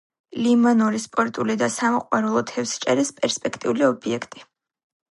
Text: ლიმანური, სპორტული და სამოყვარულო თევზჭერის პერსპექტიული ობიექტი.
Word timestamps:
ლიმანური, 0.45 1.01
სპორტული 1.03 1.57
და 1.65 1.69
სამოყვარულო 1.77 2.43
თევზჭერის 2.55 3.15
პერსპექტიული 3.23 3.91
ობიექტი. 3.93 4.47